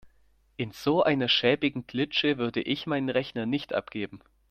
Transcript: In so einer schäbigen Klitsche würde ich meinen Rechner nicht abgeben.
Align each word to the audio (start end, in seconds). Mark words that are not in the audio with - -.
In 0.57 0.71
so 0.71 1.03
einer 1.03 1.29
schäbigen 1.29 1.85
Klitsche 1.85 2.39
würde 2.39 2.63
ich 2.63 2.87
meinen 2.87 3.09
Rechner 3.09 3.45
nicht 3.45 3.71
abgeben. 3.75 4.19